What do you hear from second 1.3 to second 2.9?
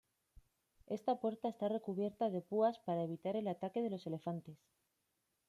está recubierta de púas